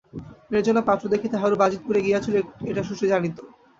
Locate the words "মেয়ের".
0.49-0.65